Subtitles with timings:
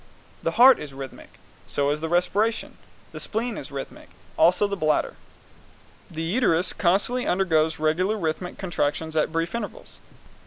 [0.41, 2.79] The heart is rhythmic, so is the respiration.
[3.11, 5.15] The spleen is rhythmic, so also the bladder.
[6.09, 9.99] The uterus constantly undergoes regular rhythmic contractions at brief intervals.